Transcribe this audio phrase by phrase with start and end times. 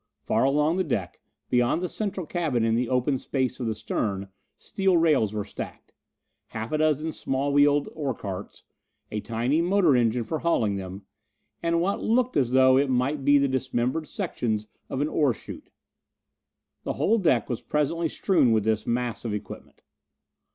[0.23, 1.19] Far along the deck,
[1.51, 5.93] beyond the central cabin in the open space of the stern, steel rails were stacked;
[6.47, 8.63] half a dozen small wheeled ore carts;
[9.11, 11.03] a tiny motor engine for hauling them
[11.61, 15.69] and what looked as though it might be the dismembered sections of an ore shute.
[16.83, 19.83] The whole deck was presently strewn with this mass of equipment.